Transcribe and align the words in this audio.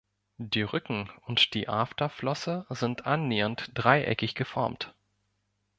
Die 0.39 0.63
Rücken- 0.63 1.11
und 1.27 1.53
die 1.53 1.69
Afterflosse 1.69 2.65
sind 2.71 3.05
annähernd 3.05 3.69
dreieckig 3.75 4.33
geformt. 4.33 4.95